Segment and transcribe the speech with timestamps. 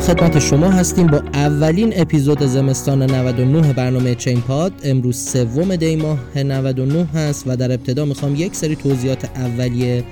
[0.00, 4.72] خدمت شما هستیم با اولین اپیزود زمستان 99 برنامه چین پاد.
[4.84, 10.04] امروز سوم دی ماه 99 هست و در ابتدا می‌خوام یک سری توضیحات اولیه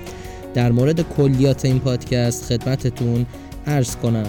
[0.53, 3.25] در مورد کلیات این پادکست خدمتتون
[3.67, 4.25] عرض کنم.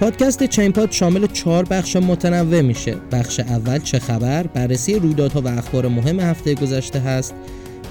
[0.00, 2.94] پادکست چین پاد شامل چهار بخش متنوع میشه.
[3.12, 7.34] بخش اول چه خبر بررسی رویدادها و اخبار مهم هفته گذشته هست.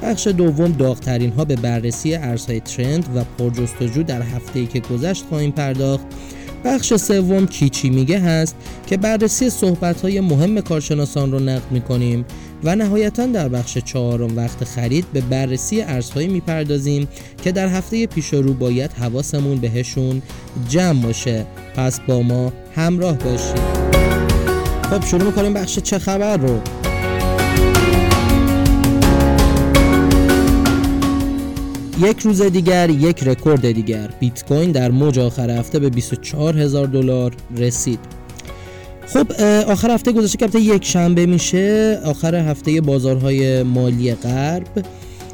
[0.03, 5.25] بخش دوم داغترین ها به بررسی ارزهای ترند و پرجستجو در هفته ای که گذشت
[5.29, 6.05] خواهیم پرداخت.
[6.65, 8.55] بخش سوم کیچی میگه هست
[8.87, 12.25] که بررسی صحبت های مهم کارشناسان رو نقد می‌کنیم
[12.63, 17.07] و نهایتا در بخش چهارم وقت خرید به بررسی ارزهایی می‌پردازیم
[17.43, 20.21] که در هفته پیش رو باید حواسمون بهشون
[20.69, 21.45] جمع باشه.
[21.75, 23.91] پس با ما همراه باشید.
[24.89, 26.59] خب شروع می‌کنیم بخش چه خبر رو.
[31.99, 34.09] یک روز دیگر یک رکورد دیگر.
[34.19, 37.99] بیت کوین در موج آخر هفته به 24 هزار دلار رسید.
[39.07, 39.31] خب
[39.67, 41.99] آخر هفته گذشته که یک شنبه میشه.
[42.05, 44.85] آخر هفته بازارهای مالی غرب.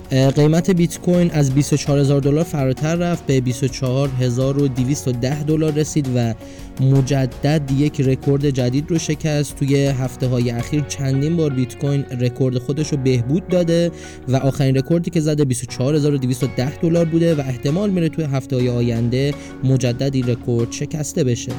[0.09, 6.33] قیمت بیت کوین از 24000 دلار فراتر رفت به 24210 دلار رسید و
[6.81, 9.55] مجدد یک رکورد جدید رو شکست.
[9.55, 13.91] توی هفته های اخیر چندین بار بیت کوین رکورد خودش رو بهبود داده
[14.27, 19.33] و آخرین رکوردی که زده 24210 دلار بوده و احتمال میره توی هفته های آینده
[19.63, 21.51] مجدد این رکورد شکسته بشه.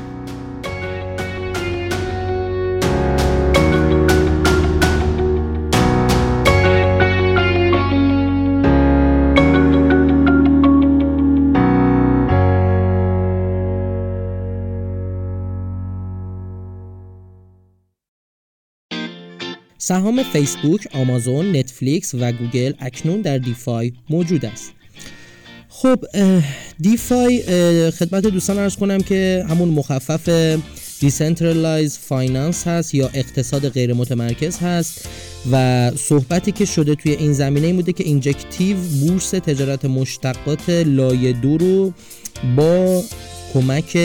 [19.78, 24.72] سهام فیسبوک، آمازون، نتفلیکس و گوگل اکنون در DeFi موجود است.
[25.68, 26.04] خب
[26.80, 27.42] DeFi
[27.90, 30.56] خدمت دوستان عرض کنم که همون مخفف
[31.00, 35.08] decentralized finance هست یا اقتصاد غیر متمرکز هست
[35.52, 41.32] و صحبتی که شده توی این زمینه این بوده که اینجکتیو بورس تجارت مشتقات لایه
[41.32, 41.92] دو رو
[42.56, 43.02] با
[43.54, 43.98] کمک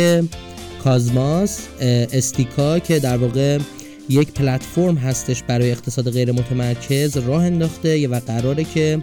[0.83, 3.59] کازماس استیکا که در واقع
[4.09, 9.01] یک پلتفرم هستش برای اقتصاد غیر متمرکز راه انداخته و قراره که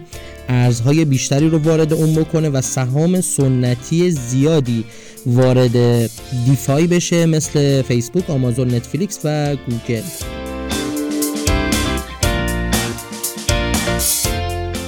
[0.49, 4.83] ارزهای بیشتری رو وارد اون بکنه و سهام سنتی زیادی
[5.25, 6.05] وارد
[6.45, 10.03] DeFi بشه مثل فیسبوک، آمازون، نتفلیکس و گوگل.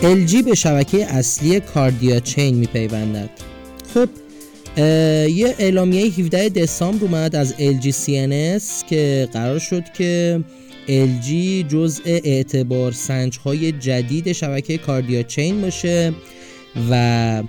[0.01, 3.30] LG به شبکه اصلی کاردیا چین میپیوندد.
[3.94, 4.09] خب
[4.78, 10.44] یه اعلامیه 17 دسامبر اومد از LG CNS که قرار شد که
[10.88, 11.30] LG
[11.68, 16.14] جزء اعتبار سنج های جدید شبکه کاردیا چین باشه
[16.92, 17.44] و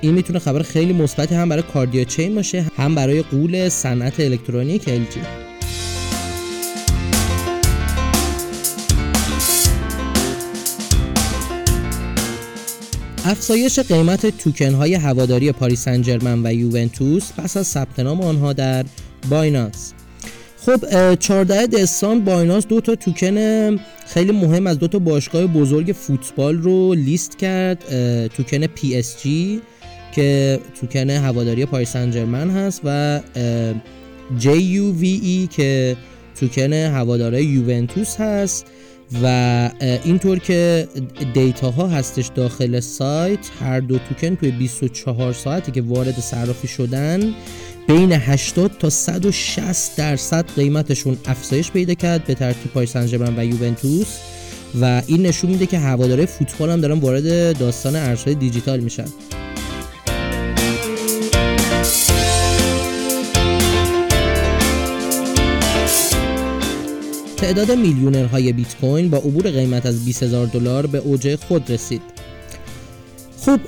[0.00, 4.82] این می‌تونه خبر خیلی مثبتی هم برای کاردیا چین باشه هم برای قول صنعت الکترونیک
[4.82, 5.47] LG
[13.28, 18.84] افزایش قیمت توکن های هواداری پاریس سن و یوونتوس پس از ثبت نام آنها در
[19.30, 19.92] بایننس
[20.56, 23.36] خب 14 دسامبر بایننس دو تا توکن
[24.06, 27.78] خیلی مهم از دو تا باشگاه بزرگ فوتبال رو لیست کرد
[28.28, 29.28] توکن PSG
[30.14, 33.20] که توکن هواداری پاریس سن هست و
[34.40, 35.96] JUVE که
[36.40, 38.66] توکن هواداره یوونتوس هست.
[39.22, 39.70] و
[40.04, 40.88] اینطور که
[41.34, 47.34] دیتا ها هستش داخل سایت هر دو توکن توی 24 ساعتی که وارد صرافی شدن
[47.88, 54.18] بین 80 تا 160 درصد قیمتشون افزایش پیدا کرد به ترتیب پاریس سن و یوونتوس.
[54.80, 59.04] و این نشون میده که هواداره فوتبال هم دارن وارد داستان ارزهای دیجیتال میشن.
[67.40, 72.02] تعداد میلیونرهای بیت کوین با عبور قیمت از 20000 دلار به اوج خود رسید.
[73.40, 73.60] خب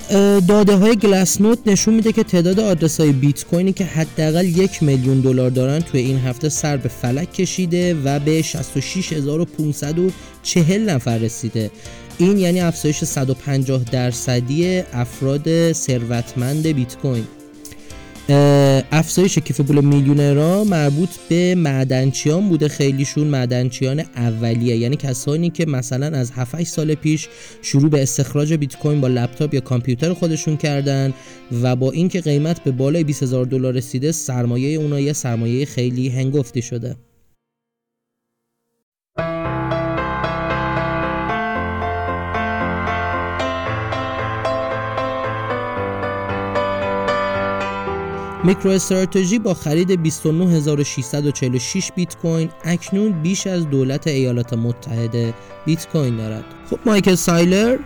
[0.49, 4.82] داده های گلاس نوت نشون میده که تعداد آدرس های بیت کوینی که حداقل یک
[4.82, 11.70] میلیون دلار دارن توی این هفته سر به فلک کشیده و به 66540 نفر رسیده
[12.19, 17.25] این یعنی افزایش 150 درصدی افراد ثروتمند بیت کوین
[18.93, 22.69] افزایش کیف پول میلیونرها مربوط به معدنچیان بوده.
[22.69, 24.76] خیلیشون معدنچیان اولیه.
[24.76, 27.28] یعنی کسانی که مثلا از 7 سال پیش
[27.62, 31.12] شروع به استخراج بیت کوین با لپتاپ یا کامپیوتر خودشون کردن
[31.62, 36.62] و با اینکه قیمت به بالای 20000 دلار رسیده سرمایه اونها یه سرمایه خیلی هنگفتی
[36.62, 36.96] شده.
[48.45, 55.35] میکرو استراتژی با خرید 29646 بیت کوین اکنون بیش از دولت ایالات متحده
[55.67, 56.45] بیت کوین دارد.
[56.71, 57.79] خب مایکل سایلر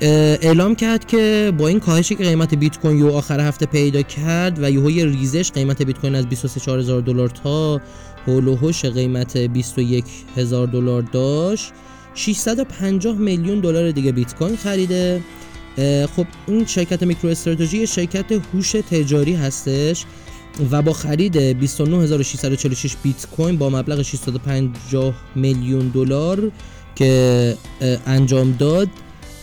[0.00, 4.58] اعلام کرد که با این کاهشی که قیمت بیت کوین یو آخر هفته پیدا کرد
[4.62, 7.80] و یهو ریزش قیمت بیت کوین از 24000 دلار تا
[8.26, 8.56] هول و
[8.90, 11.72] قیمت 21000 دلار داشت
[12.14, 15.20] 650 میلیون دلار دیگه بیت کوین خریده.
[16.16, 20.04] خب این شرکت میکرو استراتژی شرکت هوش تجاری هستش
[20.70, 26.50] و با خرید 29646 بیت کوین با مبلغ 650 میلیون دلار
[26.94, 27.56] که
[28.06, 28.88] انجام داد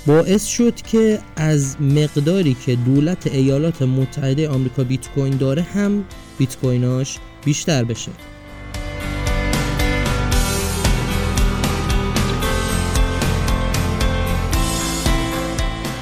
[0.08, 6.06] باعث شد که از مقداری که دولت ایالات متحده آمریکا بیت کوین داره هم
[6.38, 8.12] بیت کویناش بیشتر بشه.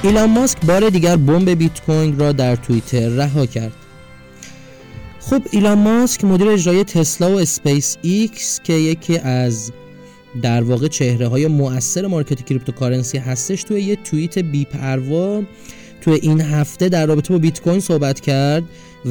[0.03, 3.73] ایلان ماسک بار دیگر بمب بیت کوین را در توییتر رها کرد.
[5.19, 9.71] خب ایلان ماسک مدیر اجرایی تسلا و اسپیس ایکس که یکی از
[10.41, 15.43] در واقع چهره های مؤثر market cryptocurrency هستش توی یه توییت بیپروا
[16.01, 18.63] توی این هفته در رابطه با بیت کوین صحبت کرد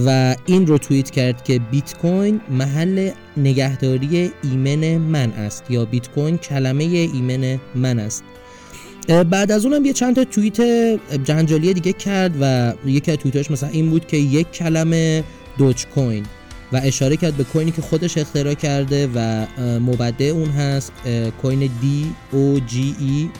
[0.06, 6.09] و این رو توییت کرد که بیت کوین محل نگهداری ایمن من است یا بیت
[6.09, 8.25] کوین کلمه ایمن من است.
[9.06, 10.61] بعد از اونم یه چند تا توییت
[11.25, 15.25] جنجالی دیگه کرد و یکی از توییتاش مثلا این بود که یک کلمه
[15.58, 16.25] دوج کوین
[16.73, 19.47] و اشاره کرد به کوینی که خودش اختراع کرده و
[19.81, 20.93] مبدع اون هست
[21.43, 23.31] coin D O G E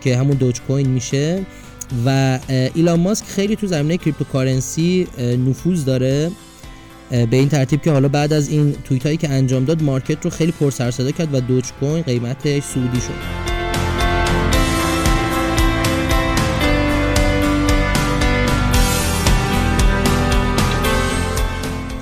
[0.00, 1.46] که همون دوج کوین میشه
[2.06, 2.38] و
[2.74, 5.08] ایلان ماسک خیلی تو زمینه cryptocurrency
[5.48, 6.30] نفوذ داره
[7.10, 10.30] به این ترتیب که حالا بعد از این توییت هایی که انجام داد market رو
[10.30, 13.43] خیلی پر صدا کرد و دوج کوین قیمتش صعودی شد.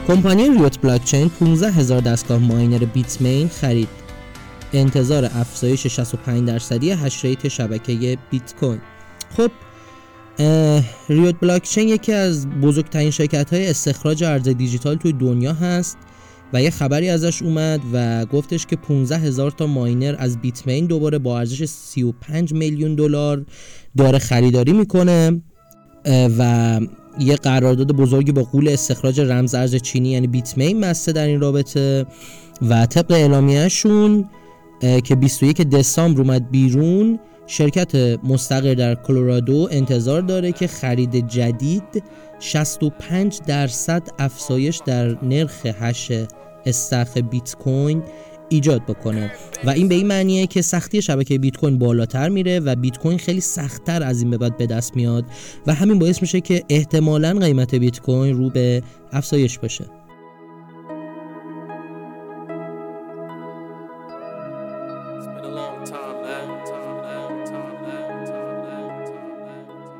[0.06, 3.88] کمپانی ریوت بلاکچین 15 هزار دستگاه miner بیت مین خرید.
[4.72, 8.80] انتظار افزایش 65 درصدی hash rate شبکه بیت کوین.
[9.36, 9.50] خب
[11.08, 15.98] ریوت بلاکچین یکی از بزرگترین شرکت های استخراج ارز دیجیتال توی دنیا هست
[16.52, 20.86] و یه خبری ازش اومد و گفتش که 15 هزار تا miner از بیت مین
[20.86, 23.44] دوباره با ارزش 35 میلیون دلار
[23.96, 25.42] داره خریداری می‌کنه
[26.38, 26.80] و
[27.18, 31.40] یه قرارداد بزرگی با قول استخراج رمز ارز چینی یعنی بیت مین بسته در این
[31.40, 32.06] رابطه
[32.68, 34.28] و طبق اعلامیهشون
[35.04, 37.94] که 21 دسامبر اومد بیرون شرکت
[38.24, 42.02] مستقر در کلرادو انتظار داره که خرید جدید
[42.40, 46.12] 65 درصد افزایش در نرخ هش
[46.66, 48.02] استخ بیت کوین
[48.52, 49.32] ایجاد بکنه.
[49.64, 53.18] و این به این معنیه که سختی شبکه بیت کوین بالاتر میره و بیت کوین
[53.18, 55.24] خیلی سختتر از این به بعد به دست میاد
[55.66, 58.82] و همین باعث میشه که احتمالا قیمت بیت کوین رو به
[59.12, 59.84] افزایش باشه.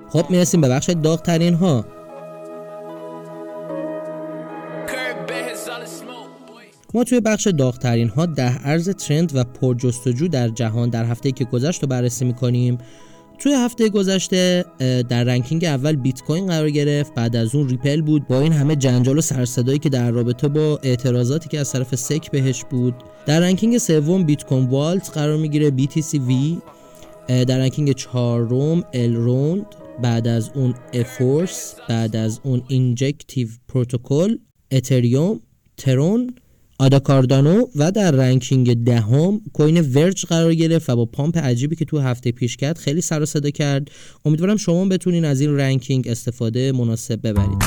[0.09, 1.85] خب می‌رسیم به بخش داغترین ها
[6.95, 11.45] ما توی بخش داغترین ها ده ارز ترند و پرجستجو در جهان در هفته که
[11.45, 12.79] گذشت رو بررسی می‌کنیم.
[13.39, 14.65] توی هفته گذشته
[15.09, 18.27] در ranking اول بیت کوین قرار گرفت بعد از اون ریپل بود.
[18.27, 22.31] با این همه جنجال و سرصدایی که در رابطه با اعتراضاتی که از طرف SEC
[22.31, 22.95] بهش بود.
[23.27, 26.33] در ranking سوم بیت کوین Vault قرار می‌گیره BTC V
[27.29, 29.67] در ranking چهارم الروند.
[30.03, 34.37] بعد از اون افورس بعد از اون اینجکتیو پروتکل
[34.73, 35.41] اتریوم
[35.77, 36.35] ترون.
[36.83, 41.85] آدا کاردانو و در ranking دهم کوین ورج قرار گرفت و با pump عجیبی که
[41.85, 43.91] تو هفته پیش کرد خیلی سر صدا کرد.
[44.25, 47.63] امیدوارم شما بتونین از این ranking استفاده مناسب ببرید.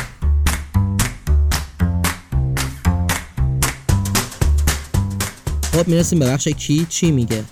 [5.73, 7.43] خب می‌رسیم به بخش کی چی میگه؟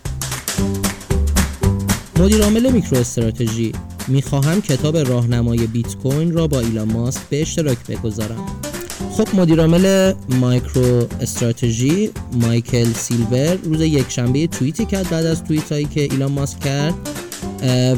[2.19, 3.71] مدیر عامل میکرو استراتژی
[4.07, 8.72] می‌خواهم کتاب راهنمای بیت کوین را با ایلان ماسک به اشتراک بگذارم.
[9.11, 15.85] خب مدیرعامل مایکرو استراتژی مایکل سیلر روز یک شنبه توییتی کرد بعد از توییت هایی
[15.85, 16.93] که ایلان ماسک کرد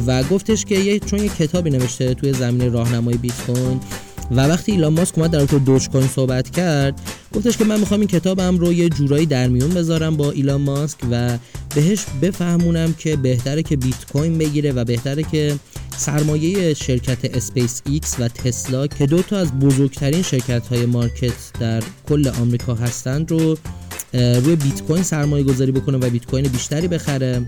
[0.08, 3.80] و گفتش که یه چون یه کتابی نوشته توی زمینه راهنمای بیت کوین
[4.32, 7.02] و وقتی ایلان ماسک اومد در رابطه دوج کوین صحبت کرد
[7.34, 10.98] گفتش که من می‌خوام این کتابم رو یه جورایی در میون بذارم با ایلان ماسک
[11.12, 11.38] و
[11.75, 15.56] بهش بفهمونم که بهتره که بیت کوین بگیره و بهتره که
[15.98, 21.84] سرمایه شرکت اسپیس ایکس و تسلا که دو تا از بزرگترین شرکت های market در
[22.10, 23.58] کل آمریکا هستند رو
[24.14, 27.48] روی بیت کوین سرمایه گذاری بکنه و بیت کوین بیشتری بخره.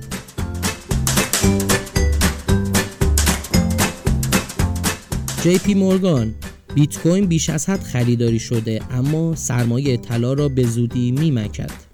[5.44, 6.36] جی پی مورگان
[6.76, 11.87] بیت کوین بیش از حد خریداری شده اما سرمایه طلا را به زودی میمکد.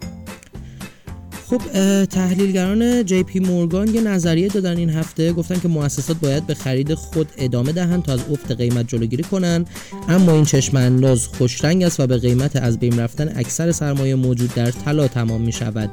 [1.54, 5.34] خب تحلیلگران جی پی مورگان یه نظریه دادن این هفته.
[5.34, 9.70] گفتن که مؤسسات باید به خرید خود ادامه دهند تا از افت قیمت جلوگیری کنند.
[10.10, 14.54] اما این چشم انداز خوشرنگ است و به قیمت از بین رفتن اکثر سرمایه موجود
[14.54, 15.90] در طلا تمام می شود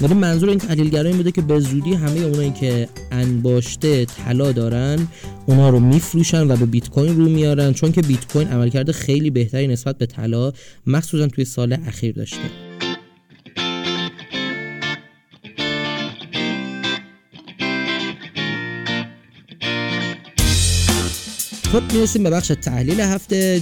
[0.00, 5.08] ولی منظور این تحلیلگران این بوده که به زودی همه اونایی که انباشته طلا دارن
[5.46, 9.30] اونها رو میفروشن و به بیت کوین رو میارن چون که بیت کوین عملکرد خیلی
[9.30, 10.52] بهتری نسبت به طلا
[10.86, 12.69] مخصوصا توی سال اخیر داشته.
[21.72, 23.60] خب می‌رسیم به بخش تحلیل هفته.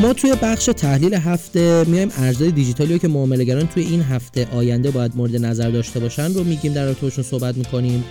[0.00, 4.90] ما توی بخش تحلیل هفته میایم ارزهای دیجیتالی رو که معاملهگران توی این هفته آینده
[4.90, 8.04] باید مورد نظر داشته باشن رو میگیم در رابطه صحبت می‌کنیم.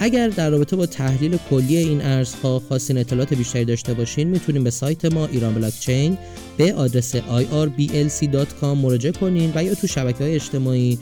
[0.00, 4.70] اگر در رابطه با تحلیل کلی این ارزها خواستین اطلاعات بیشتری داشته باشین می‌تونیم به
[4.70, 6.18] سایت ما ایران بلاکچین
[6.56, 10.98] به آدرس irblc.com مراجعه کنین و یا تو شبکه های اجتماعی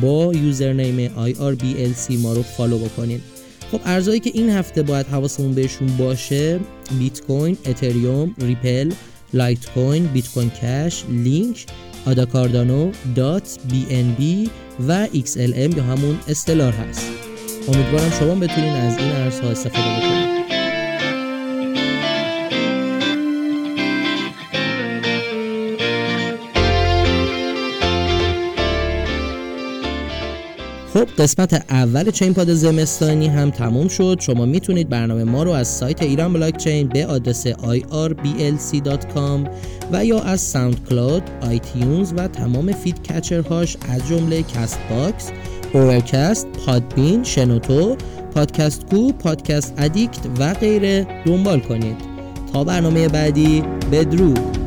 [0.00, 3.20] با username irblc ما رو follow بکنین
[3.72, 6.60] خب ارزهایی که این هفته باید حواسمون بهشون باشه
[6.98, 8.92] بیت کوین، اتریوم، ریپل،
[9.34, 11.66] لایت کوین، بیت کوین کش، لینک،
[12.06, 14.50] آدا کاردانو، دات، بی ان بی
[14.88, 17.06] و XLM یا همون استلار هست.
[17.68, 20.29] امیدوارم شما بتونین از این ارزها استفاده بکنید.
[31.00, 34.16] خب قسمت اول چین پاد زمستانی هم تموم شد.
[34.20, 39.48] شما می‌تونید برنامه ما رو از سایت ایران بلاک چین به آدرس irblc.com
[39.92, 45.30] و یا از ساوند کلاود، آیتیونز و تمام feed catcher هاش از جمله کست باکس،
[45.72, 47.96] اورکست، پادبین، شنوتو،
[48.34, 51.96] پادکست کو، پادکست ادیکت و غیره دنبال کنید.
[52.52, 54.59] تا برنامه بعدی بدرود.